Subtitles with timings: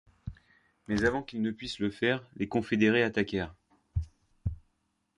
[0.87, 3.53] Mais avant qu'il ne puisse le faire, les Confédérés attaquèrent.